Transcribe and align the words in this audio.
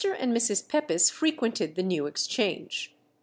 and 0.17 0.35
Mrs. 0.35 0.67
Pepys 0.67 1.11
frequented 1.11 1.75
the 1.75 1.83
New 1.83 2.07
Exchange. 2.07 2.95